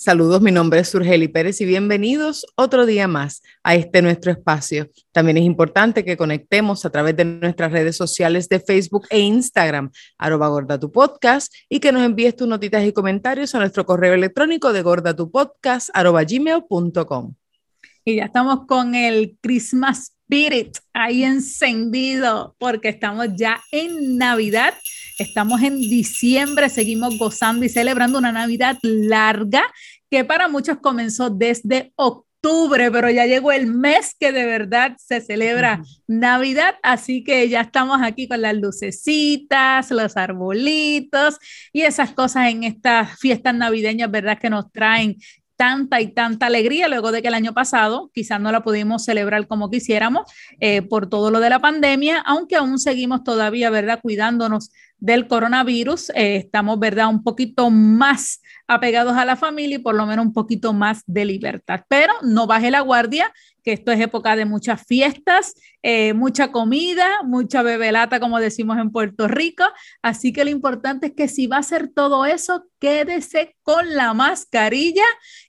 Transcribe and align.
Saludos, 0.00 0.40
mi 0.40 0.52
nombre 0.52 0.78
es 0.78 0.90
Surgeli 0.90 1.26
Pérez 1.26 1.60
y 1.60 1.64
bienvenidos 1.64 2.46
otro 2.54 2.86
día 2.86 3.08
más 3.08 3.42
a 3.64 3.74
este 3.74 4.00
nuestro 4.00 4.30
espacio. 4.30 4.88
También 5.10 5.38
es 5.38 5.42
importante 5.42 6.04
que 6.04 6.16
conectemos 6.16 6.84
a 6.84 6.90
través 6.90 7.16
de 7.16 7.24
nuestras 7.24 7.72
redes 7.72 7.96
sociales 7.96 8.48
de 8.48 8.60
Facebook 8.60 9.08
e 9.10 9.18
Instagram, 9.18 9.90
arroba 10.16 10.46
gorda 10.46 10.78
tu 10.78 10.92
podcast, 10.92 11.52
y 11.68 11.80
que 11.80 11.90
nos 11.90 12.04
envíes 12.04 12.36
tus 12.36 12.46
notitas 12.46 12.84
y 12.84 12.92
comentarios 12.92 13.56
a 13.56 13.58
nuestro 13.58 13.84
correo 13.84 14.14
electrónico 14.14 14.72
de 14.72 14.82
gordatupodcast, 14.82 15.90
arroba 15.92 16.22
gmail.com. 16.22 17.34
Y 18.04 18.16
ya 18.18 18.26
estamos 18.26 18.66
con 18.66 18.94
el 18.94 19.36
Christmas 19.40 20.16
Spirit 20.28 20.76
ahí 20.92 21.24
encendido, 21.24 22.54
porque 22.58 22.90
estamos 22.90 23.28
ya 23.34 23.62
en 23.72 24.18
Navidad, 24.18 24.74
estamos 25.18 25.62
en 25.62 25.78
diciembre, 25.78 26.68
seguimos 26.68 27.18
gozando 27.18 27.64
y 27.64 27.70
celebrando 27.70 28.18
una 28.18 28.30
Navidad 28.30 28.76
larga 28.82 29.62
que 30.10 30.26
para 30.26 30.46
muchos 30.48 30.78
comenzó 30.82 31.30
desde 31.30 31.92
octubre, 31.96 32.90
pero 32.90 33.08
ya 33.08 33.24
llegó 33.24 33.52
el 33.52 33.68
mes 33.68 34.14
que 34.20 34.30
de 34.32 34.44
verdad 34.44 34.96
se 34.98 35.22
celebra 35.22 35.82
Navidad, 36.06 36.74
así 36.82 37.24
que 37.24 37.48
ya 37.48 37.62
estamos 37.62 38.00
aquí 38.02 38.28
con 38.28 38.42
las 38.42 38.54
lucecitas, 38.54 39.90
los 39.90 40.14
arbolitos 40.18 41.38
y 41.72 41.82
esas 41.82 42.12
cosas 42.12 42.50
en 42.50 42.64
estas 42.64 43.18
fiestas 43.18 43.54
navideñas, 43.54 44.10
¿verdad? 44.10 44.38
Que 44.38 44.50
nos 44.50 44.70
traen 44.72 45.16
tanta 45.58 46.00
y 46.00 46.06
tanta 46.06 46.46
alegría 46.46 46.86
luego 46.86 47.10
de 47.10 47.20
que 47.20 47.26
el 47.26 47.34
año 47.34 47.52
pasado 47.52 48.12
quizás 48.14 48.40
no 48.40 48.52
la 48.52 48.62
pudimos 48.62 49.04
celebrar 49.04 49.48
como 49.48 49.70
quisiéramos 49.70 50.30
eh, 50.60 50.82
por 50.82 51.08
todo 51.08 51.32
lo 51.32 51.40
de 51.40 51.50
la 51.50 51.58
pandemia, 51.58 52.20
aunque 52.20 52.54
aún 52.54 52.78
seguimos 52.78 53.24
todavía, 53.24 53.68
¿verdad?, 53.68 53.98
cuidándonos 54.00 54.70
del 54.98 55.28
coronavirus. 55.28 56.10
Eh, 56.10 56.36
estamos, 56.36 56.78
¿verdad?, 56.78 57.08
un 57.08 57.22
poquito 57.22 57.70
más 57.70 58.40
apegados 58.66 59.16
a 59.16 59.24
la 59.24 59.36
familia 59.36 59.76
y 59.76 59.80
por 59.80 59.94
lo 59.94 60.06
menos 60.06 60.26
un 60.26 60.32
poquito 60.32 60.72
más 60.72 61.02
de 61.06 61.24
libertad. 61.24 61.84
Pero 61.88 62.12
no 62.22 62.46
baje 62.46 62.70
la 62.70 62.80
guardia, 62.80 63.32
que 63.62 63.72
esto 63.72 63.92
es 63.92 64.00
época 64.00 64.36
de 64.36 64.44
muchas 64.44 64.84
fiestas, 64.86 65.54
eh, 65.82 66.12
mucha 66.14 66.50
comida, 66.52 67.22
mucha 67.24 67.62
bebelata, 67.62 68.20
como 68.20 68.38
decimos 68.40 68.78
en 68.78 68.90
Puerto 68.90 69.28
Rico. 69.28 69.64
Así 70.02 70.32
que 70.32 70.44
lo 70.44 70.50
importante 70.50 71.08
es 71.08 71.12
que 71.14 71.28
si 71.28 71.46
va 71.46 71.56
a 71.56 71.60
hacer 71.60 71.90
todo 71.94 72.26
eso, 72.26 72.64
quédese 72.78 73.56
con 73.62 73.94
la 73.94 74.14
mascarilla 74.14 75.04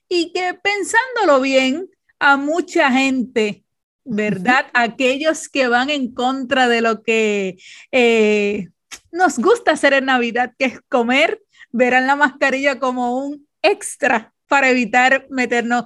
y 0.08 0.32
que 0.32 0.54
pensándolo 0.54 1.40
bien, 1.40 1.88
a 2.20 2.36
mucha 2.36 2.92
gente, 2.92 3.64
¿verdad? 4.04 4.66
Aquellos 4.74 5.48
que 5.48 5.68
van 5.68 5.88
en 5.90 6.12
contra 6.12 6.68
de 6.68 6.82
lo 6.82 7.02
que 7.02 7.56
eh, 7.90 8.68
nos 9.12 9.38
gusta 9.38 9.72
hacer 9.72 9.92
en 9.92 10.06
Navidad, 10.06 10.52
que 10.58 10.66
es 10.66 10.80
comer, 10.88 11.42
verán 11.70 12.06
la 12.06 12.16
mascarilla 12.16 12.78
como 12.78 13.18
un 13.18 13.46
extra 13.62 14.32
para 14.46 14.70
evitar 14.70 15.26
meternos 15.30 15.84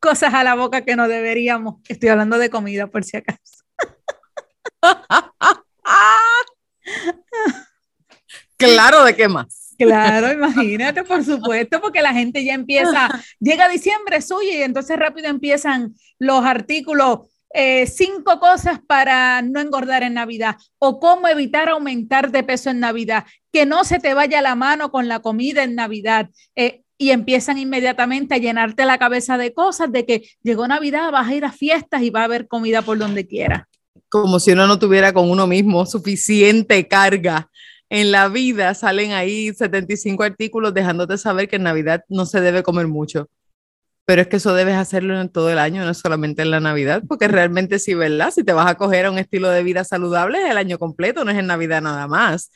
cosas 0.00 0.34
a 0.34 0.44
la 0.44 0.54
boca 0.54 0.84
que 0.84 0.96
no 0.96 1.08
deberíamos. 1.08 1.76
Estoy 1.88 2.10
hablando 2.10 2.38
de 2.38 2.50
comida 2.50 2.86
por 2.88 3.04
si 3.04 3.16
acaso. 3.16 3.64
claro, 8.56 9.04
¿de 9.04 9.16
qué 9.16 9.28
más? 9.28 9.74
Claro, 9.78 10.30
imagínate, 10.32 11.02
por 11.04 11.24
supuesto, 11.24 11.80
porque 11.80 12.02
la 12.02 12.12
gente 12.12 12.44
ya 12.44 12.54
empieza, 12.54 13.08
llega 13.40 13.68
diciembre 13.68 14.20
suyo 14.22 14.50
y 14.50 14.62
entonces 14.62 14.96
rápido 14.96 15.28
empiezan 15.28 15.94
los 16.18 16.44
artículos 16.44 17.20
eh, 17.56 17.86
cinco 17.86 18.40
cosas 18.40 18.80
para 18.84 19.40
no 19.40 19.60
engordar 19.60 20.02
en 20.02 20.14
Navidad 20.14 20.56
o 20.78 20.98
cómo 20.98 21.28
evitar 21.28 21.68
aumentar 21.68 22.32
de 22.32 22.42
peso 22.42 22.68
en 22.70 22.80
Navidad, 22.80 23.24
que 23.52 23.64
no 23.64 23.84
se 23.84 24.00
te 24.00 24.12
vaya 24.12 24.42
la 24.42 24.56
mano 24.56 24.90
con 24.90 25.06
la 25.06 25.20
comida 25.20 25.62
en 25.62 25.76
Navidad. 25.76 26.30
Eh, 26.56 26.82
y 26.98 27.10
empiezan 27.10 27.58
inmediatamente 27.58 28.34
a 28.34 28.38
llenarte 28.38 28.84
la 28.84 28.98
cabeza 28.98 29.38
de 29.38 29.52
cosas, 29.52 29.90
de 29.90 30.04
que 30.04 30.28
llegó 30.42 30.66
Navidad, 30.66 31.10
vas 31.10 31.28
a 31.28 31.34
ir 31.34 31.44
a 31.44 31.52
fiestas 31.52 32.02
y 32.02 32.10
va 32.10 32.22
a 32.22 32.24
haber 32.24 32.48
comida 32.48 32.82
por 32.82 32.98
donde 32.98 33.26
quiera. 33.26 33.68
Como 34.08 34.38
si 34.40 34.52
uno 34.52 34.66
no 34.66 34.78
tuviera 34.78 35.12
con 35.12 35.30
uno 35.30 35.46
mismo 35.46 35.86
suficiente 35.86 36.86
carga. 36.86 37.50
En 37.88 38.10
la 38.10 38.28
vida 38.28 38.74
salen 38.74 39.12
ahí 39.12 39.52
75 39.52 40.22
artículos 40.22 40.74
dejándote 40.74 41.18
saber 41.18 41.48
que 41.48 41.56
en 41.56 41.64
Navidad 41.64 42.04
no 42.08 42.26
se 42.26 42.40
debe 42.40 42.62
comer 42.62 42.88
mucho 42.88 43.28
pero 44.04 44.22
es 44.22 44.28
que 44.28 44.36
eso 44.36 44.54
debes 44.54 44.74
hacerlo 44.74 45.18
en 45.20 45.28
todo 45.28 45.50
el 45.50 45.58
año, 45.58 45.84
no 45.84 45.94
solamente 45.94 46.42
en 46.42 46.50
la 46.50 46.60
Navidad, 46.60 47.02
porque 47.08 47.28
realmente 47.28 47.78
sí, 47.78 47.94
¿verdad? 47.94 48.30
Si 48.30 48.44
te 48.44 48.52
vas 48.52 48.70
a 48.70 48.74
coger 48.74 49.06
a 49.06 49.10
un 49.10 49.18
estilo 49.18 49.48
de 49.48 49.62
vida 49.62 49.84
saludable 49.84 50.42
es 50.42 50.50
el 50.50 50.58
año 50.58 50.78
completo, 50.78 51.24
no 51.24 51.30
es 51.30 51.38
en 51.38 51.46
Navidad 51.46 51.80
nada 51.80 52.06
más. 52.06 52.50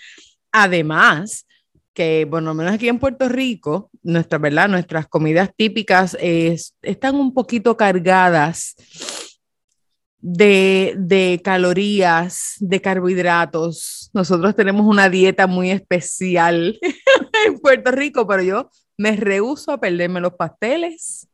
Además, 0.53 1.47
que 1.95 2.27
bueno, 2.27 2.51
al 2.51 2.57
menos 2.57 2.75
aquí 2.75 2.89
en 2.89 2.99
Puerto 2.99 3.29
Rico, 3.29 3.91
nuestras, 4.03 4.41
¿verdad? 4.41 4.69
Nuestras 4.69 5.09
comidas 5.09 5.51
típicas 5.57 6.17
están 6.21 7.17
un 7.17 7.33
poquito 7.33 7.77
cargadas 7.77 8.77
de, 10.21 10.95
de 10.99 11.41
calorías, 11.43 12.57
de 12.61 12.81
carbohidratos. 12.81 14.11
Nosotros 14.13 14.55
tenemos 14.55 14.87
una 14.87 15.09
dieta 15.09 15.47
muy 15.47 15.71
especial 15.71 16.79
en 17.47 17.59
Puerto 17.59 17.91
Rico, 17.91 18.27
pero 18.27 18.43
yo 18.43 18.71
me 18.99 19.17
rehuso 19.17 19.73
a 19.73 19.81
perderme 19.81 20.21
los 20.21 20.35
pasteles, 20.35 21.29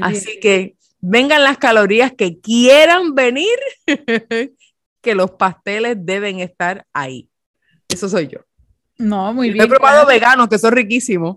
Así 0.00 0.40
que 0.40 0.76
vengan 1.00 1.44
las 1.44 1.58
calorías 1.58 2.12
que 2.12 2.40
quieran 2.40 3.14
venir, 3.14 3.56
que 5.02 5.14
los 5.14 5.32
pasteles 5.32 5.96
deben 5.98 6.40
estar 6.40 6.86
ahí. 6.92 7.28
Eso 7.88 8.08
soy 8.08 8.28
yo. 8.28 8.40
No, 8.98 9.32
muy 9.32 9.50
bien. 9.50 9.64
He 9.64 9.68
probado 9.68 10.06
veganos 10.06 10.48
que 10.48 10.58
son 10.58 10.72
riquísimos 10.72 11.36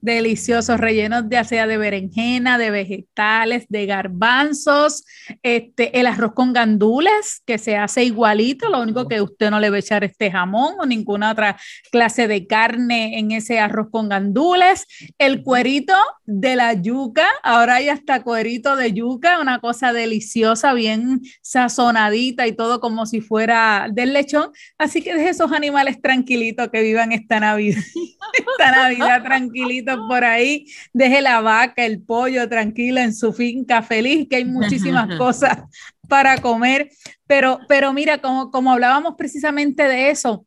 deliciosos, 0.00 0.78
rellenos 0.78 1.28
de 1.28 1.42
sea 1.44 1.66
de 1.66 1.76
berenjena, 1.76 2.58
de 2.58 2.70
vegetales, 2.70 3.66
de 3.68 3.86
garbanzos, 3.86 5.04
este, 5.42 5.98
el 5.98 6.06
arroz 6.06 6.32
con 6.34 6.52
gandules, 6.52 7.42
que 7.44 7.58
se 7.58 7.76
hace 7.76 8.04
igualito, 8.04 8.68
lo 8.68 8.80
único 8.80 9.08
que 9.08 9.20
usted 9.20 9.50
no 9.50 9.60
le 9.60 9.70
va 9.70 9.76
a 9.76 9.80
echar 9.80 10.04
este 10.04 10.30
jamón 10.30 10.74
o 10.78 10.86
ninguna 10.86 11.32
otra 11.32 11.58
clase 11.90 12.28
de 12.28 12.46
carne 12.46 13.18
en 13.18 13.32
ese 13.32 13.58
arroz 13.58 13.88
con 13.90 14.08
gandules, 14.08 14.86
el 15.18 15.42
cuerito 15.42 15.94
de 16.30 16.56
la 16.56 16.74
yuca, 16.74 17.26
ahora 17.42 17.76
hay 17.76 17.88
hasta 17.88 18.22
cuerito 18.22 18.76
de 18.76 18.92
yuca, 18.92 19.40
una 19.40 19.60
cosa 19.60 19.94
deliciosa, 19.94 20.74
bien 20.74 21.22
sazonadita 21.40 22.46
y 22.46 22.52
todo 22.52 22.80
como 22.80 23.06
si 23.06 23.22
fuera 23.22 23.88
del 23.90 24.12
lechón, 24.12 24.50
así 24.76 25.00
que 25.00 25.14
deje 25.14 25.30
esos 25.30 25.52
animales 25.52 26.02
tranquilitos 26.02 26.68
que 26.68 26.82
vivan 26.82 27.12
esta 27.12 27.40
Navidad, 27.40 27.80
esta 28.58 28.72
Navidad 28.72 29.22
tranquilito 29.22 30.06
por 30.06 30.22
ahí, 30.22 30.66
deje 30.92 31.22
la 31.22 31.40
vaca, 31.40 31.86
el 31.86 32.02
pollo 32.02 32.46
tranquila 32.46 33.02
en 33.02 33.14
su 33.14 33.32
finca 33.32 33.80
feliz, 33.80 34.26
que 34.28 34.36
hay 34.36 34.44
muchísimas 34.44 35.08
cosas 35.16 35.60
para 36.08 36.36
comer. 36.42 36.90
Pero, 37.26 37.60
pero 37.68 37.92
mira, 37.92 38.18
como, 38.18 38.50
como 38.50 38.72
hablábamos 38.72 39.14
precisamente 39.16 39.84
de 39.84 40.10
eso, 40.10 40.46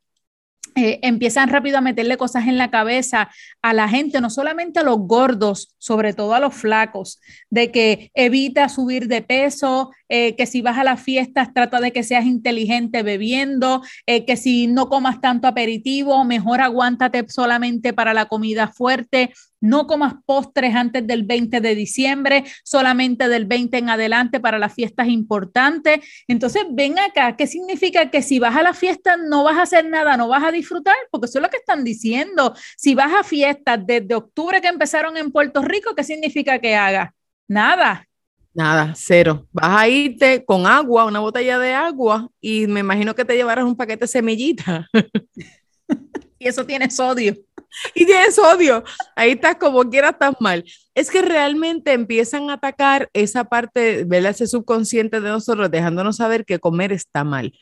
eh, 0.76 1.00
empiezan 1.02 1.50
rápido 1.50 1.78
a 1.78 1.82
meterle 1.82 2.18
cosas 2.18 2.48
en 2.48 2.58
la 2.58 2.72
cabeza 2.72 3.30
a 3.62 3.74
la 3.74 3.90
gente, 3.90 4.22
no 4.22 4.30
solamente 4.30 4.80
a 4.80 4.84
los 4.84 5.00
gordos, 5.00 5.76
sobre 5.78 6.14
todo 6.14 6.34
a 6.34 6.40
los 6.40 6.56
flacos, 6.56 7.20
de 7.50 7.72
que 7.72 8.12
evita 8.14 8.70
subir 8.70 9.08
de 9.08 9.22
peso, 9.22 9.92
eh, 10.08 10.36
que 10.36 10.46
si 10.46 10.62
vas 10.62 10.78
a 10.78 10.84
las 10.84 11.02
fiestas 11.02 11.54
trata 11.54 11.80
de 11.80 11.92
que 11.92 12.04
seas 12.04 12.26
inteligente 12.26 13.04
bebiendo, 13.04 13.82
eh, 14.06 14.26
que 14.26 14.38
si 14.38 14.68
no 14.68 14.88
comas 14.88 15.20
tanto 15.20 15.48
aperitivo, 15.48 16.24
mejor 16.24 16.62
aguántate 16.62 17.26
solamente 17.28 17.94
para 17.94 18.14
la 18.14 18.26
comida 18.26 18.68
fuerte, 18.68 19.34
no 19.62 19.88
comas 19.88 20.16
postres 20.26 20.76
antes 20.76 21.06
del 21.08 21.24
20 21.24 21.62
de 21.62 21.76
diciembre, 21.76 22.44
solamente 22.64 23.30
del 23.30 23.46
20 23.46 23.78
en 23.78 23.90
adelante 23.90 24.40
para 24.40 24.60
las 24.60 24.74
fiestas 24.74 25.08
importantes. 25.08 26.00
Entonces, 26.28 26.64
ven 26.72 27.00
acá, 27.00 27.38
¿qué 27.38 27.48
significa 27.48 28.10
que 28.10 28.22
si 28.22 28.40
vas 28.40 28.56
a 28.56 28.64
la 28.64 28.74
fiesta 28.74 29.16
no 29.18 29.44
vas 29.44 29.58
a 29.58 29.64
hacer 29.64 29.86
nada, 29.86 30.18
no 30.18 30.28
vas 30.28 30.44
a 30.44 30.52
disfrutar? 30.52 30.96
Porque 31.12 31.28
eso 31.28 31.40
es 31.40 31.44
lo 31.44 31.50
que 31.50 31.58
están 31.58 31.84
diciendo. 31.84 32.54
Si 32.76 32.96
vas 32.96 33.14
a 33.14 33.24
fiestas 33.24 33.80
desde 33.86 34.16
octubre 34.16 34.60
que 34.60 34.68
empezaron 34.68 35.16
en 35.16 35.32
Puerto 35.32 35.62
Rico, 35.62 35.96
¿qué 35.96 36.04
significa 36.04 36.60
que 36.60 36.76
hagas? 36.76 37.12
Nada. 37.48 38.08
Nada, 38.54 38.94
cero. 38.98 39.48
Vas 39.52 39.82
a 39.82 39.88
irte 39.88 40.44
con 40.44 40.68
agua, 40.68 41.06
una 41.06 41.20
botella 41.20 41.58
de 41.58 41.74
agua, 41.74 42.30
y 42.42 42.68
me 42.68 42.82
imagino 42.82 43.16
que 43.16 43.24
te 43.24 43.36
llevarás 43.36 43.64
un 43.64 43.78
paquete 43.78 44.06
de 44.06 44.08
semillitas. 44.08 44.86
y 46.40 46.48
eso 46.48 46.66
tiene 46.66 46.90
sodio. 46.90 47.36
y 47.96 48.06
tienes 48.06 48.38
odio. 48.38 48.84
Ahí 49.16 49.32
estás 49.32 49.56
como 49.56 49.82
quiera, 49.90 50.10
estás 50.10 50.36
mal. 50.40 50.64
Es 50.96 51.10
que 51.10 51.22
realmente 51.22 51.94
empiezan 51.94 52.50
a 52.50 52.54
atacar 52.54 53.10
esa 53.14 53.46
parte, 53.46 54.04
¿verdad? 54.06 54.32
Ese 54.32 54.48
subconsciente 54.48 55.22
de 55.22 55.30
nosotros, 55.30 55.72
dejándonos 55.72 56.18
saber 56.18 56.46
que 56.46 56.60
comer 56.60 56.92
está 56.92 57.24
mal. 57.24 57.54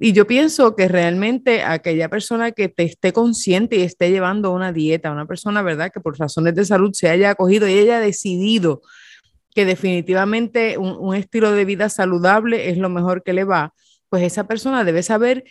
Y 0.00 0.12
yo 0.12 0.26
pienso 0.28 0.76
que 0.76 0.86
realmente 0.86 1.64
aquella 1.64 2.08
persona 2.08 2.52
que 2.52 2.68
te 2.68 2.84
esté 2.84 3.12
consciente 3.12 3.76
y 3.76 3.82
esté 3.82 4.10
llevando 4.10 4.52
una 4.52 4.72
dieta, 4.72 5.10
una 5.10 5.26
persona, 5.26 5.60
¿verdad? 5.62 5.90
Que 5.92 6.00
por 6.00 6.16
razones 6.16 6.54
de 6.54 6.64
salud 6.64 6.92
se 6.92 7.08
haya 7.10 7.30
acogido 7.30 7.66
y 7.66 7.78
haya 7.78 7.98
decidido 7.98 8.80
que 9.54 9.64
definitivamente 9.64 10.78
un, 10.78 11.16
estilo 11.16 11.50
de 11.50 11.64
vida 11.64 11.88
saludable 11.88 12.70
es 12.70 12.78
lo 12.78 12.88
mejor 12.88 13.24
que 13.24 13.32
le 13.32 13.42
va, 13.42 13.74
pues 14.08 14.22
esa 14.22 14.46
persona 14.46 14.84
debe 14.84 15.02
saber 15.02 15.42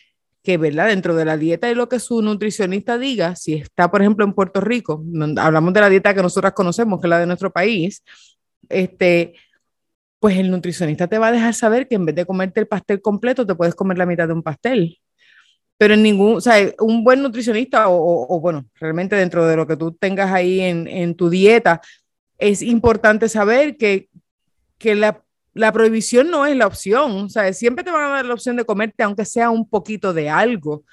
que, 0.47 0.55
¿verdad? 0.55 0.87
Dentro 0.87 1.13
de 1.13 1.25
la 1.25 1.35
dieta 1.35 1.69
y 1.69 1.75
lo 1.75 1.89
que 1.89 1.99
su 1.99 2.21
nutricionista 2.21 2.97
diga, 2.97 3.35
si 3.35 3.55
está, 3.55 3.91
por 3.91 3.99
ejemplo, 3.99 4.23
en 4.23 4.31
Puerto 4.31 4.61
Rico, 4.61 5.03
hablamos 5.41 5.73
de 5.73 5.81
la 5.81 5.89
dieta 5.89 6.13
que 6.13 6.21
nosotras 6.21 6.53
conocemos, 6.53 7.01
que 7.01 7.07
es 7.07 7.09
la 7.09 7.19
de 7.19 7.25
nuestro 7.25 7.51
país, 7.51 8.01
este, 8.69 9.33
pues 10.21 10.37
el 10.37 10.49
nutricionista 10.49 11.05
te 11.05 11.17
va 11.17 11.27
a 11.27 11.31
dejar 11.33 11.53
saber 11.53 11.89
que 11.89 11.95
en 11.95 12.05
vez 12.05 12.15
de 12.15 12.25
comerte 12.25 12.61
el 12.61 12.67
pastel 12.67 13.01
completo, 13.01 13.45
te 13.45 13.55
puedes 13.55 13.75
comer 13.75 13.97
la 13.97 14.05
mitad 14.05 14.25
de 14.25 14.35
un 14.35 14.41
pastel. 14.41 14.97
Pero 15.77 15.95
en 15.95 16.01
ningún, 16.01 16.37
o 16.37 16.39
sea, 16.41 16.55
un 16.79 17.03
buen 17.03 17.21
nutricionista 17.21 17.87
o, 17.89 18.39
bueno, 18.39 18.65
realmente 18.75 19.17
dentro 19.17 19.45
de 19.45 19.57
lo 19.57 19.67
que 19.67 19.75
tú 19.75 19.91
tengas 19.91 20.31
ahí 20.31 20.61
en, 20.61 20.87
en 20.87 21.13
tu 21.15 21.29
dieta, 21.29 21.81
es 22.37 22.61
importante 22.61 23.27
saber 23.27 23.75
que, 23.75 24.07
que 24.77 24.95
la, 24.95 25.25
la, 25.57 25.71
prohibición 25.71 26.29
no 26.29 26.45
es 26.45 26.55
la 26.55 26.67
opción. 26.67 27.11
O 27.25 27.29
sea, 27.29 27.51
siempre 27.53 27.83
te 27.83 27.91
van 27.91 28.05
a 28.05 28.15
dar 28.15 28.25
la 28.25 28.33
opción 28.33 28.55
de 28.55 28.65
comerte, 28.65 29.03
aunque 29.03 29.25
sea 29.25 29.49
un 29.49 29.69
poquito 29.69 30.13
de 30.13 30.29
algo. 30.29 30.83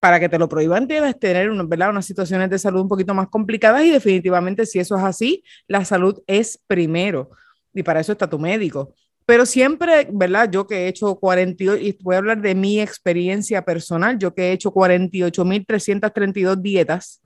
Para 0.00 0.18
que 0.18 0.28
te 0.28 0.38
lo 0.38 0.48
prohíban, 0.48 0.88
debes 0.88 1.16
tener 1.16 1.48
¿verdad? 1.66 1.90
unas 1.90 2.06
situaciones 2.06 2.50
de 2.50 2.58
salud 2.58 2.80
un 2.80 2.88
poquito 2.88 3.14
más 3.14 3.28
complicadas 3.28 3.84
y 3.84 3.90
definitivamente 3.90 4.66
si 4.66 4.80
eso 4.80 4.96
es 4.96 5.04
así, 5.04 5.44
la 5.68 5.84
salud 5.84 6.20
es 6.26 6.58
primero 6.66 7.30
y 7.72 7.84
para 7.84 8.00
eso 8.00 8.10
está 8.10 8.28
tu 8.28 8.38
médico. 8.38 8.94
Pero 9.24 9.46
siempre, 9.46 10.08
¿verdad? 10.10 10.50
Yo 10.50 10.66
que 10.66 10.84
he 10.84 10.88
hecho 10.88 11.14
48, 11.14 11.80
y 11.80 11.96
voy 12.02 12.16
a 12.16 12.18
hablar 12.18 12.40
de 12.40 12.54
mi 12.54 12.80
experiencia 12.80 13.64
personal, 13.64 14.18
yo 14.18 14.34
que 14.34 14.48
he 14.48 14.52
hecho 14.52 14.72
48.332 14.72 16.60
dietas, 16.60 17.22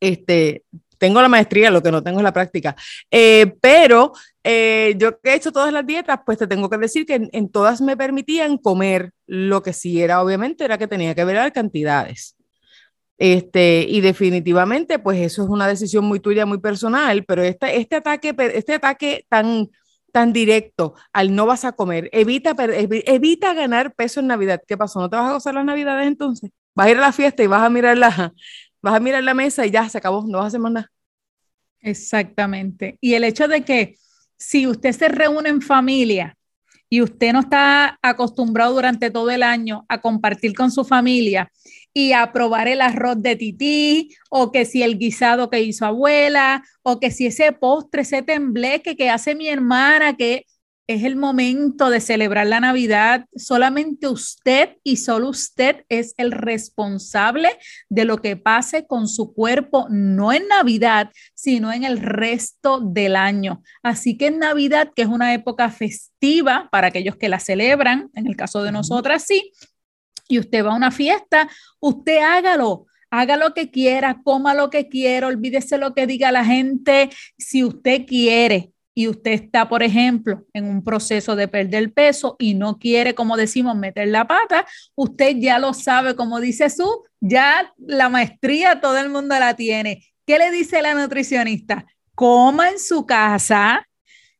este, 0.00 0.64
tengo 1.02 1.20
la 1.20 1.28
maestría, 1.28 1.68
lo 1.68 1.82
que 1.82 1.90
no 1.90 2.00
tengo 2.00 2.20
es 2.20 2.22
la 2.22 2.32
práctica, 2.32 2.76
eh, 3.10 3.54
pero 3.60 4.12
eh, 4.44 4.94
yo 4.96 5.18
que 5.20 5.30
he 5.30 5.34
hecho 5.34 5.50
todas 5.50 5.72
las 5.72 5.84
dietas, 5.84 6.20
pues 6.24 6.38
te 6.38 6.46
tengo 6.46 6.70
que 6.70 6.78
decir 6.78 7.04
que 7.04 7.28
en, 7.32 7.48
todas 7.48 7.80
me 7.80 7.96
permitían 7.96 8.56
comer, 8.56 9.10
lo 9.26 9.64
que 9.64 9.72
sí 9.72 10.00
era 10.00 10.22
obviamente 10.22 10.64
era 10.64 10.78
que 10.78 10.86
tenía 10.86 11.12
que 11.16 11.24
ver 11.24 11.34
las 11.34 11.50
cantidades. 11.50 12.36
Este, 13.18 13.84
y 13.88 14.00
definitivamente, 14.00 15.00
pues 15.00 15.18
eso 15.18 15.42
es 15.42 15.48
una 15.48 15.66
decisión 15.66 16.04
muy 16.04 16.20
tuya, 16.20 16.46
muy 16.46 16.58
personal, 16.58 17.24
pero 17.24 17.42
este, 17.42 17.78
este, 17.78 17.96
ataque, 17.96 18.32
este 18.54 18.74
ataque 18.74 19.26
tan, 19.28 19.70
tan 20.12 20.32
directo 20.32 20.94
al 21.12 21.34
no 21.34 21.46
vas 21.46 21.64
a 21.64 21.72
comer, 21.72 22.10
evita, 22.12 22.54
evita 22.58 23.54
ganar 23.54 23.92
peso 23.92 24.20
en 24.20 24.28
Navidad. 24.28 24.62
¿Qué 24.68 24.76
pasó? 24.76 25.00
¿No 25.00 25.10
te 25.10 25.16
vas 25.16 25.30
a 25.30 25.32
gozar 25.32 25.54
las 25.54 25.64
Navidades 25.64 26.06
entonces? 26.06 26.50
Vas 26.76 26.86
a 26.86 26.90
ir 26.90 26.96
a 26.98 27.00
la 27.00 27.12
fiesta 27.12 27.42
y 27.42 27.48
vas 27.48 27.62
a 27.62 27.70
mirar 27.70 27.98
la, 27.98 28.32
vas 28.82 28.94
a 28.94 29.00
mirar 29.00 29.22
la 29.22 29.34
mesa 29.34 29.64
y 29.64 29.70
ya 29.70 29.88
se 29.88 29.98
acabó, 29.98 30.24
no 30.26 30.38
vas 30.38 30.44
a 30.44 30.48
hacer 30.48 30.60
más 30.60 30.72
nada. 30.72 30.92
Exactamente. 31.80 32.98
Y 33.00 33.14
el 33.14 33.24
hecho 33.24 33.48
de 33.48 33.62
que 33.62 33.96
si 34.36 34.66
usted 34.66 34.92
se 34.92 35.08
reúne 35.08 35.48
en 35.48 35.62
familia 35.62 36.36
y 36.88 37.00
usted 37.00 37.32
no 37.32 37.40
está 37.40 37.98
acostumbrado 38.02 38.74
durante 38.74 39.10
todo 39.10 39.30
el 39.30 39.42
año 39.42 39.86
a 39.88 40.00
compartir 40.00 40.54
con 40.54 40.70
su 40.70 40.84
familia 40.84 41.50
y 41.94 42.12
a 42.12 42.32
probar 42.32 42.68
el 42.68 42.80
arroz 42.80 43.22
de 43.22 43.36
tití, 43.36 44.14
o 44.30 44.52
que 44.52 44.64
si 44.64 44.82
el 44.82 44.98
guisado 44.98 45.48
que 45.48 45.62
hizo 45.62 45.86
abuela, 45.86 46.62
o 46.82 47.00
que 47.00 47.10
si 47.10 47.26
ese 47.26 47.52
postre, 47.52 48.02
ese 48.02 48.22
tembleque 48.22 48.96
que 48.96 49.08
hace 49.08 49.34
mi 49.34 49.48
hermana, 49.48 50.16
que 50.16 50.46
es 50.86 51.04
el 51.04 51.16
momento 51.16 51.90
de 51.90 52.00
celebrar 52.00 52.46
la 52.46 52.60
Navidad. 52.60 53.26
Solamente 53.36 54.08
usted 54.08 54.76
y 54.82 54.96
solo 54.96 55.28
usted 55.28 55.84
es 55.88 56.14
el 56.16 56.32
responsable 56.32 57.48
de 57.88 58.04
lo 58.04 58.18
que 58.18 58.36
pase 58.36 58.86
con 58.86 59.08
su 59.08 59.32
cuerpo, 59.32 59.86
no 59.90 60.32
en 60.32 60.48
Navidad, 60.48 61.10
sino 61.34 61.72
en 61.72 61.84
el 61.84 61.98
resto 61.98 62.80
del 62.80 63.16
año. 63.16 63.62
Así 63.82 64.16
que 64.16 64.26
en 64.26 64.38
Navidad, 64.38 64.90
que 64.94 65.02
es 65.02 65.08
una 65.08 65.34
época 65.34 65.70
festiva 65.70 66.68
para 66.70 66.88
aquellos 66.88 67.16
que 67.16 67.28
la 67.28 67.38
celebran, 67.38 68.10
en 68.14 68.26
el 68.26 68.36
caso 68.36 68.62
de 68.62 68.72
nosotras 68.72 69.24
sí, 69.26 69.52
y 70.28 70.38
usted 70.38 70.64
va 70.64 70.72
a 70.72 70.76
una 70.76 70.90
fiesta, 70.90 71.48
usted 71.80 72.18
hágalo. 72.18 72.86
Haga 73.10 73.36
lo 73.36 73.52
que 73.52 73.70
quiera, 73.70 74.22
coma 74.24 74.54
lo 74.54 74.70
que 74.70 74.88
quiera, 74.88 75.26
olvídese 75.26 75.76
lo 75.76 75.92
que 75.92 76.06
diga 76.06 76.32
la 76.32 76.46
gente. 76.46 77.10
Si 77.36 77.62
usted 77.62 78.06
quiere 78.06 78.71
y 78.94 79.08
usted 79.08 79.32
está, 79.32 79.68
por 79.68 79.82
ejemplo, 79.82 80.44
en 80.52 80.68
un 80.68 80.84
proceso 80.84 81.34
de 81.34 81.48
perder 81.48 81.92
peso 81.92 82.36
y 82.38 82.54
no 82.54 82.78
quiere, 82.78 83.14
como 83.14 83.36
decimos, 83.36 83.76
meter 83.76 84.08
la 84.08 84.26
pata, 84.26 84.66
usted 84.94 85.36
ya 85.38 85.58
lo 85.58 85.72
sabe, 85.72 86.14
como 86.14 86.40
dice 86.40 86.68
su, 86.68 87.04
ya 87.20 87.72
la 87.78 88.08
maestría 88.08 88.80
todo 88.80 88.98
el 88.98 89.08
mundo 89.08 89.38
la 89.38 89.54
tiene. 89.54 90.04
¿Qué 90.26 90.38
le 90.38 90.50
dice 90.50 90.82
la 90.82 90.94
nutricionista? 90.94 91.86
Coma 92.14 92.70
en 92.70 92.78
su 92.78 93.06
casa, 93.06 93.88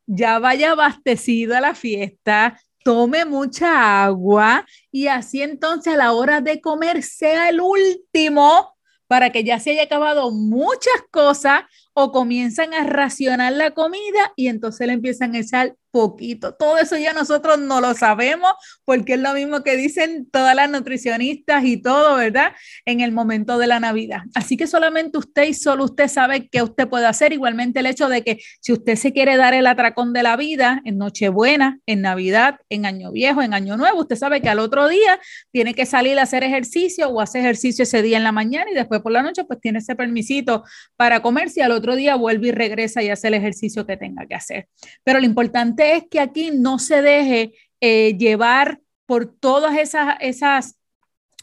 ya 0.05 0.39
vaya 0.39 0.71
abastecido 0.71 1.57
a 1.57 1.61
la 1.61 1.73
fiesta, 1.73 2.59
tome 2.83 3.25
mucha 3.25 4.03
agua 4.03 4.65
y 4.91 5.07
así 5.07 5.41
entonces 5.41 5.93
a 5.93 5.97
la 5.97 6.11
hora 6.11 6.41
de 6.41 6.61
comer 6.61 7.01
sea 7.01 7.49
el 7.49 7.61
último 7.61 8.75
para 9.07 9.31
que 9.31 9.43
ya 9.43 9.59
se 9.59 9.71
haya 9.71 9.83
acabado 9.83 10.31
muchas 10.31 11.01
cosas 11.11 11.61
o 11.93 12.11
comienzan 12.11 12.73
a 12.73 12.83
racionar 12.83 13.53
la 13.53 13.71
comida 13.71 14.33
y 14.35 14.47
entonces 14.47 14.87
le 14.87 14.93
empiezan 14.93 15.35
a 15.35 15.39
echar 15.39 15.75
poquito. 15.93 16.55
Todo 16.55 16.79
eso 16.79 16.97
ya 16.97 17.13
nosotros 17.13 17.59
no 17.59 17.79
lo 17.79 17.93
sabemos 17.93 18.51
porque 18.83 19.13
es 19.13 19.19
lo 19.19 19.31
mismo 19.33 19.61
que 19.61 19.77
dicen 19.77 20.27
todas 20.31 20.55
las 20.55 20.67
nutricionistas 20.67 21.63
y 21.65 21.77
todo, 21.77 22.15
¿verdad? 22.15 22.53
En 22.85 22.99
el 22.99 23.11
momento 23.11 23.59
de 23.59 23.67
la 23.67 23.79
Navidad. 23.79 24.21
Así 24.33 24.57
que 24.57 24.65
solamente 24.65 25.19
usted 25.19 25.43
y 25.43 25.53
solo 25.53 25.85
usted 25.85 26.07
sabe 26.07 26.49
qué 26.49 26.63
usted 26.63 26.87
puede 26.87 27.05
hacer. 27.05 27.31
Igualmente 27.31 27.79
el 27.79 27.85
hecho 27.85 28.09
de 28.09 28.23
que 28.23 28.39
si 28.59 28.73
usted 28.73 28.95
se 28.95 29.13
quiere 29.13 29.37
dar 29.37 29.53
el 29.53 29.67
atracón 29.67 30.13
de 30.13 30.23
la 30.23 30.35
vida 30.35 30.81
en 30.83 30.97
Nochebuena, 30.97 31.79
en 31.85 32.01
Navidad, 32.01 32.59
en 32.69 32.87
Año 32.87 33.11
Viejo, 33.11 33.43
en 33.43 33.53
Año 33.53 33.77
Nuevo, 33.77 33.99
usted 33.99 34.15
sabe 34.15 34.41
que 34.41 34.49
al 34.49 34.57
otro 34.57 34.87
día 34.87 35.19
tiene 35.51 35.75
que 35.75 35.85
salir 35.85 36.17
a 36.17 36.23
hacer 36.23 36.43
ejercicio 36.43 37.07
o 37.09 37.21
hacer 37.21 37.41
ejercicio 37.41 37.83
ese 37.83 38.01
día 38.01 38.17
en 38.17 38.23
la 38.23 38.31
mañana 38.31 38.71
y 38.71 38.73
después 38.73 39.01
por 39.01 39.11
la 39.11 39.21
noche 39.21 39.43
pues 39.43 39.59
tiene 39.61 39.77
ese 39.77 39.95
permisito 39.95 40.63
para 40.95 41.21
comer 41.21 41.51
si 41.51 41.61
al 41.61 41.71
otro 41.71 41.82
día 41.91 42.15
vuelve 42.15 42.47
y 42.47 42.51
regresa 42.51 43.03
y 43.03 43.09
hace 43.09 43.27
el 43.27 43.33
ejercicio 43.33 43.85
que 43.85 43.97
tenga 43.97 44.25
que 44.25 44.35
hacer. 44.35 44.67
Pero 45.03 45.19
lo 45.19 45.25
importante 45.25 45.95
es 45.95 46.05
que 46.09 46.19
aquí 46.19 46.51
no 46.51 46.79
se 46.79 47.01
deje 47.01 47.53
eh, 47.81 48.15
llevar 48.17 48.79
por 49.05 49.25
todas 49.25 49.77
esas, 49.77 50.15
esas 50.21 50.77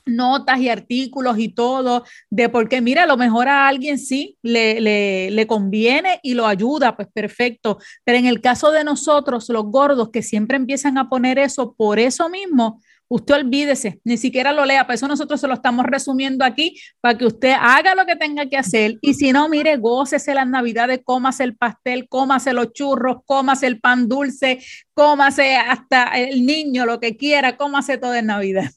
notas 0.06 0.58
y 0.58 0.68
artículos 0.68 1.38
y 1.38 1.48
todo, 1.48 2.04
de 2.30 2.48
porque 2.48 2.80
mira, 2.80 3.06
lo 3.06 3.16
mejor 3.16 3.48
a 3.48 3.68
alguien 3.68 3.98
sí 3.98 4.38
le, 4.42 4.80
le, 4.80 5.30
le, 5.30 5.46
conviene 5.46 6.20
y 6.22 6.34
lo 6.34 6.46
ayuda, 6.46 6.96
pues 6.96 7.08
perfecto. 7.12 7.78
Pero 8.04 8.18
en 8.18 8.26
el 8.26 8.40
caso 8.40 8.70
de 8.70 8.84
nosotros, 8.84 9.48
los 9.48 9.64
gordos 9.64 10.10
que 10.10 10.22
siempre 10.22 10.56
empiezan 10.56 10.98
a 10.98 11.08
poner 11.08 11.38
eso 11.38 11.74
por 11.74 11.98
eso 11.98 12.28
mismo, 12.28 12.80
Usted 13.12 13.34
olvídese, 13.34 14.00
ni 14.04 14.16
siquiera 14.16 14.52
lo 14.52 14.64
lea, 14.64 14.86
por 14.86 14.94
eso 14.94 15.08
nosotros 15.08 15.40
se 15.40 15.48
lo 15.48 15.54
estamos 15.54 15.84
resumiendo 15.84 16.44
aquí 16.44 16.76
para 17.00 17.18
que 17.18 17.26
usted 17.26 17.54
haga 17.58 17.96
lo 17.96 18.06
que 18.06 18.14
tenga 18.14 18.46
que 18.46 18.56
hacer 18.56 18.98
y 19.00 19.14
si 19.14 19.32
no, 19.32 19.48
mire, 19.48 19.76
gócese 19.78 20.32
las 20.32 20.46
navidades, 20.46 21.00
cómase 21.02 21.42
el 21.42 21.56
pastel, 21.56 22.06
cómase 22.08 22.52
los 22.52 22.72
churros, 22.72 23.16
cómase 23.26 23.66
el 23.66 23.80
pan 23.80 24.06
dulce, 24.06 24.60
cómase 24.94 25.56
hasta 25.56 26.04
el 26.20 26.46
niño, 26.46 26.86
lo 26.86 27.00
que 27.00 27.16
quiera, 27.16 27.56
cómase 27.56 27.98
todo 27.98 28.14
en 28.14 28.26
Navidad. 28.26 28.70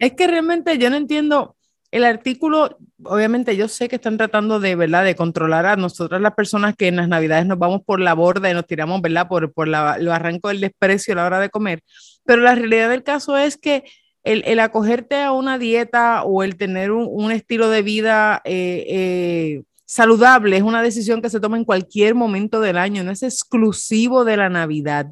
Es 0.00 0.14
que 0.14 0.26
realmente 0.26 0.76
yo 0.76 0.90
no 0.90 0.96
entiendo, 0.96 1.54
el 1.94 2.04
artículo, 2.04 2.76
obviamente 3.04 3.56
yo 3.56 3.68
sé 3.68 3.86
que 3.86 3.94
están 3.94 4.16
tratando 4.16 4.58
de, 4.58 4.74
¿verdad?, 4.74 5.04
de 5.04 5.14
controlar 5.14 5.64
a 5.64 5.76
nosotras 5.76 6.20
las 6.20 6.34
personas 6.34 6.74
que 6.74 6.88
en 6.88 6.96
las 6.96 7.06
navidades 7.06 7.46
nos 7.46 7.56
vamos 7.56 7.82
por 7.86 8.00
la 8.00 8.14
borda 8.14 8.50
y 8.50 8.52
nos 8.52 8.66
tiramos, 8.66 9.00
¿verdad?, 9.00 9.28
por, 9.28 9.52
por 9.52 9.68
la, 9.68 9.96
lo 9.98 10.12
arranco 10.12 10.48
del 10.48 10.58
desprecio 10.58 11.12
a 11.12 11.18
la 11.18 11.26
hora 11.26 11.38
de 11.38 11.50
comer. 11.50 11.82
Pero 12.24 12.42
la 12.42 12.54
realidad 12.54 12.90
del 12.90 13.02
caso 13.02 13.36
es 13.36 13.56
que 13.56 13.84
el, 14.22 14.58
acogerte 14.58 15.22
a 15.22 15.32
una 15.32 15.58
dieta 15.58 16.24
o 16.24 16.42
el 16.42 16.56
tener 16.56 16.90
un, 16.90 17.06
un 17.10 17.30
estilo 17.30 17.68
de 17.68 17.82
vida 17.82 18.40
eh, 18.44 18.84
eh, 18.88 19.62
saludable 19.84 20.56
es 20.56 20.62
una 20.62 20.82
decisión 20.82 21.20
que 21.20 21.30
se 21.30 21.40
toma 21.40 21.58
en 21.58 21.64
cualquier 21.64 22.14
momento 22.14 22.60
del 22.60 22.78
año, 22.78 23.04
no 23.04 23.10
es 23.10 23.22
exclusivo 23.22 24.24
de 24.24 24.38
la 24.38 24.48
Navidad. 24.48 25.06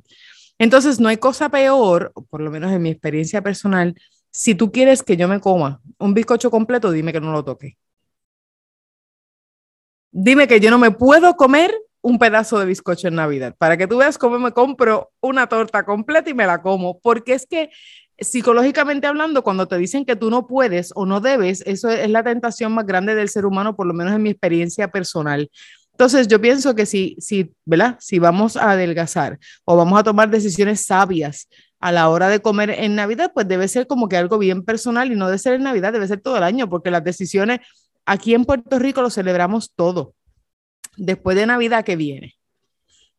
Entonces, 0.59 1.01
no 1.01 1.09
hay 1.09 1.19
cosa 1.19 1.51
peor, 1.51 2.13
por 2.31 2.41
lo 2.41 2.51
menos 2.51 2.73
en 2.73 2.83
mi 2.83 2.91
experiencia 2.91 3.43
personal, 3.43 3.95
si 4.31 4.55
tú 4.55 4.73
quieres 4.73 5.03
que 5.03 5.17
yo 5.17 5.29
me 5.29 5.41
coma 5.41 5.83
un 5.99 6.15
bizcocho 6.15 6.51
completo, 6.51 6.91
dime 6.91 7.13
que 7.13 7.21
no 7.21 7.33
lo 7.33 7.45
toque. 7.45 7.77
Dime 10.11 10.47
que 10.47 10.61
yo 10.61 10.71
no 10.71 10.79
me 10.79 10.91
puedo 10.91 11.35
comer 11.35 11.75
un 12.03 12.19
pedazo 12.19 12.59
de 12.59 12.67
bizcocho 12.67 13.09
en 13.09 13.15
Navidad, 13.15 13.55
para 13.57 13.77
que 13.77 13.87
tú 13.87 13.97
veas 13.97 14.19
cómo 14.19 14.39
me 14.39 14.53
compro 14.53 15.11
una 15.21 15.47
torta 15.47 15.85
completa 15.85 16.29
y 16.29 16.35
me 16.35 16.47
la 16.47 16.61
como, 16.61 17.01
porque 17.01 17.33
es 17.35 17.47
que 17.47 17.71
psicológicamente 18.19 19.07
hablando, 19.07 19.43
cuando 19.43 19.67
te 19.67 19.79
dicen 19.79 20.05
que 20.05 20.17
tú 20.17 20.31
no 20.31 20.47
puedes 20.47 20.93
o 20.95 21.07
no 21.07 21.21
debes, 21.21 21.63
eso 21.67 21.89
es 21.89 22.11
la 22.11 22.23
tentación 22.23 22.73
más 22.73 22.87
grande 22.87 23.15
del 23.15 23.29
ser 23.29 23.47
humano, 23.47 23.75
por 23.75 23.87
lo 23.87 23.95
menos 23.95 24.15
en 24.15 24.23
mi 24.23 24.31
experiencia 24.31 24.89
personal. 24.91 25.51
Entonces, 25.93 26.27
yo 26.27 26.41
pienso 26.41 26.75
que 26.75 26.87
si, 26.87 27.17
si, 27.19 27.53
¿verdad? 27.65 27.97
Si 28.01 28.19
vamos 28.19 28.57
a 28.57 28.73
adelgazar 28.73 29.39
o 29.65 29.77
vamos 29.77 29.99
a 30.01 30.03
tomar 30.03 30.31
decisiones 30.31 30.85
sabias 30.85 31.49
a 31.81 31.93
la 31.93 32.09
hora 32.09 32.29
de 32.29 32.41
comer 32.41 32.71
en 32.71 32.95
Navidad, 32.95 33.33
pues 33.35 33.47
debe 33.47 33.69
ser 33.69 33.87
como 33.87 34.09
que 34.09 34.17
algo 34.17 34.39
bien 34.39 34.65
personal 34.65 35.13
y 35.13 35.17
no 35.17 35.27
debe 35.27 35.39
ser 35.39 35.55
en 35.55 35.65
Navidad, 35.65 35.93
debe 35.93 36.09
ser 36.09 36.21
todo 36.21 36.37
el 36.39 36.45
año, 36.45 36.69
porque 36.69 36.91
las 36.91 37.05
decisiones 37.05 37.61
aquí 38.07 38.35
en 38.35 38.45
Puerto 38.45 38.79
Rico 38.79 39.03
lo 39.03 39.11
celebramos 39.11 39.73
todo. 39.75 40.15
Después 40.97 41.37
de 41.37 41.47
Navidad 41.47 41.85
que 41.85 41.97
viene. 41.97 42.37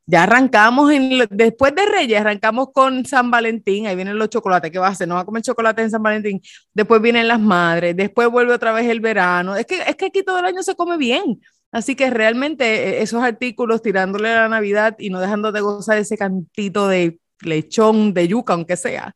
Ya 0.06 0.24
arrancamos 0.24 0.92
en, 0.92 1.26
después 1.30 1.74
de 1.74 1.86
Reyes, 1.86 2.20
arrancamos 2.20 2.68
con 2.74 3.06
San 3.06 3.32
Valentín, 3.32 3.88
ahí 3.88 3.96
vienen 3.96 4.18
los 4.20 4.30
chocolates, 4.30 4.70
¿qué 4.70 4.78
va 4.78 4.88
a 4.88 4.92
hacer? 4.92 5.08
No 5.08 5.16
va 5.16 5.22
a 5.22 5.26
comer 5.26 5.44
chocolate 5.44 5.82
en 5.82 5.92
San 5.92 6.04
Valentín, 6.04 6.42
después 6.74 7.02
vienen 7.02 7.26
las 7.26 7.40
madres, 7.40 7.96
después 7.96 8.28
vuelve 8.30 8.54
otra 8.54 8.74
vez 8.74 8.86
el 8.90 9.00
verano, 9.00 9.56
es 9.56 9.66
que, 9.66 9.82
es 9.82 9.96
que 9.96 10.08
aquí 10.08 10.22
todo 10.22 10.40
el 10.40 10.46
año 10.46 10.62
se 10.62 10.76
come 10.76 10.98
bien, 10.98 11.40
así 11.72 11.96
que 11.96 12.10
realmente 12.10 12.66
eh, 12.66 13.02
esos 13.02 13.24
artículos 13.24 13.82
tirándole 13.82 14.30
a 14.30 14.42
la 14.42 14.50
Navidad 14.50 14.98
y 15.00 15.10
no 15.10 15.22
dejando 15.22 15.54
de 15.54 15.62
gozar 15.62 15.98
ese 15.98 16.18
cantito 16.18 16.90
de 16.90 17.18
lechón, 17.40 18.14
de 18.14 18.28
yuca, 18.28 18.54
aunque 18.54 18.76
sea, 18.76 19.16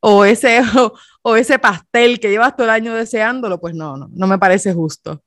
o 0.00 0.26
ese, 0.26 0.60
o 1.22 1.36
ese 1.36 1.58
pastel 1.58 2.20
que 2.20 2.28
llevas 2.28 2.54
todo 2.54 2.64
el 2.64 2.70
año 2.70 2.94
deseándolo, 2.94 3.58
pues 3.58 3.74
no, 3.74 3.96
no, 3.96 4.10
no 4.12 4.26
me 4.26 4.38
parece 4.38 4.74
justo. 4.74 5.22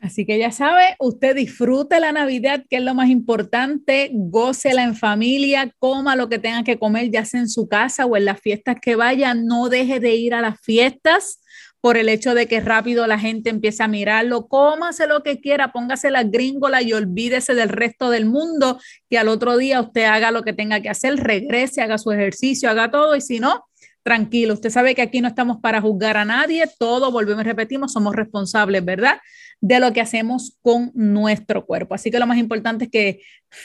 Así 0.00 0.24
que 0.24 0.38
ya 0.38 0.50
sabe, 0.50 0.96
usted 0.98 1.36
disfrute 1.36 2.00
la 2.00 2.10
Navidad, 2.10 2.64
que 2.70 2.76
es 2.76 2.82
lo 2.82 2.94
más 2.94 3.10
importante, 3.10 4.10
gócela 4.14 4.82
en 4.82 4.96
familia, 4.96 5.74
coma 5.78 6.16
lo 6.16 6.30
que 6.30 6.38
tenga 6.38 6.64
que 6.64 6.78
comer, 6.78 7.10
ya 7.10 7.26
sea 7.26 7.40
en 7.40 7.50
su 7.50 7.68
casa 7.68 8.06
o 8.06 8.16
en 8.16 8.24
las 8.24 8.40
fiestas 8.40 8.76
que 8.80 8.96
vaya, 8.96 9.34
no 9.34 9.68
deje 9.68 10.00
de 10.00 10.14
ir 10.14 10.32
a 10.32 10.40
las 10.40 10.58
fiestas 10.62 11.42
por 11.82 11.98
el 11.98 12.08
hecho 12.08 12.34
de 12.34 12.46
que 12.46 12.60
rápido 12.60 13.06
la 13.06 13.18
gente 13.18 13.50
empieza 13.50 13.84
a 13.84 13.88
mirarlo, 13.88 14.48
cómase 14.48 15.06
lo 15.06 15.22
que 15.22 15.40
quiera, 15.40 15.72
póngase 15.72 16.10
la 16.10 16.24
gringola 16.24 16.80
y 16.80 16.94
olvídese 16.94 17.54
del 17.54 17.68
resto 17.68 18.08
del 18.10 18.24
mundo, 18.24 18.78
que 19.08 19.18
al 19.18 19.28
otro 19.28 19.58
día 19.58 19.82
usted 19.82 20.04
haga 20.04 20.30
lo 20.30 20.42
que 20.42 20.54
tenga 20.54 20.80
que 20.80 20.88
hacer, 20.88 21.16
regrese, 21.16 21.82
haga 21.82 21.98
su 21.98 22.10
ejercicio, 22.10 22.70
haga 22.70 22.90
todo, 22.90 23.16
y 23.16 23.20
si 23.20 23.38
no, 23.38 23.64
tranquilo, 24.02 24.54
usted 24.54 24.70
sabe 24.70 24.94
que 24.94 25.02
aquí 25.02 25.20
no 25.20 25.28
estamos 25.28 25.58
para 25.60 25.80
juzgar 25.80 26.16
a 26.16 26.24
nadie, 26.24 26.64
todo, 26.78 27.10
volvemos 27.12 27.44
y 27.44 27.48
repetimos, 27.48 27.92
somos 27.92 28.14
responsables, 28.14 28.84
¿verdad? 28.84 29.18
De 29.60 29.78
lo 29.78 29.92
que 29.92 30.00
hacemos 30.00 30.56
con 30.62 30.90
nuestro 30.94 31.66
cuerpo. 31.66 31.94
Así 31.94 32.10
que 32.10 32.18
lo 32.18 32.26
más 32.26 32.38
importante 32.38 32.86
es 32.86 32.90
que 32.90 33.20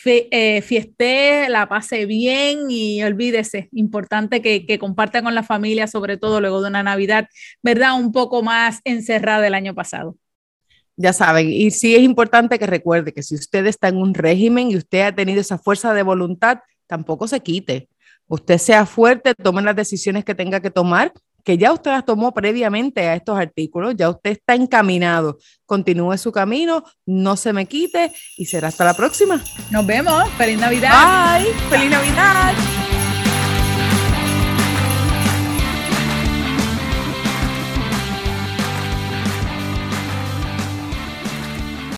eh, 0.05 0.61
fieste, 0.61 1.47
la 1.49 1.69
pase 1.69 2.05
bien 2.05 2.69
y 2.69 3.01
olvídese, 3.03 3.69
importante 3.71 4.41
que, 4.41 4.65
que 4.65 4.77
comparta 4.77 5.21
con 5.21 5.33
la 5.35 5.43
familia, 5.43 5.87
sobre 5.87 6.17
todo 6.17 6.41
luego 6.41 6.61
de 6.61 6.69
una 6.69 6.83
Navidad, 6.83 7.29
¿verdad? 7.63 7.97
Un 7.97 8.11
poco 8.11 8.43
más 8.43 8.81
encerrada 8.83 9.47
el 9.47 9.53
año 9.53 9.73
pasado. 9.73 10.17
Ya 10.97 11.13
saben, 11.13 11.49
y 11.49 11.71
sí 11.71 11.95
es 11.95 12.01
importante 12.01 12.59
que 12.59 12.67
recuerde 12.67 13.13
que 13.13 13.23
si 13.23 13.35
usted 13.35 13.65
está 13.65 13.89
en 13.89 13.97
un 13.97 14.13
régimen 14.13 14.71
y 14.71 14.77
usted 14.77 15.01
ha 15.01 15.15
tenido 15.15 15.41
esa 15.41 15.57
fuerza 15.57 15.93
de 15.93 16.03
voluntad, 16.03 16.59
tampoco 16.87 17.27
se 17.27 17.39
quite 17.41 17.89
usted 18.27 18.57
sea 18.57 18.85
fuerte, 18.85 19.33
tome 19.35 19.61
las 19.61 19.75
decisiones 19.75 20.25
que 20.25 20.35
tenga 20.35 20.59
que 20.59 20.71
tomar, 20.71 21.13
que 21.45 21.57
ya 21.57 21.71
usted 21.71 21.91
las 21.91 22.03
tomó 22.03 22.33
previamente 22.33 23.07
a 23.07 23.15
estos 23.15 23.37
artículos, 23.37 23.95
ya 23.95 24.09
usted 24.09 24.31
está 24.31 24.55
encaminado. 24.55 25.37
Continúe 25.65 26.17
su 26.17 26.31
camino, 26.31 26.83
no 27.05 27.37
se 27.37 27.53
me 27.53 27.67
quite 27.67 28.11
y 28.35 28.45
será 28.45 28.69
hasta 28.69 28.83
la 28.83 28.95
próxima. 28.95 29.41
Nos 29.71 29.85
vemos. 29.85 30.27
Feliz 30.31 30.59
Navidad. 30.59 31.39
Bye. 31.39 31.53
Feliz 31.69 31.91
Navidad. 31.91 32.94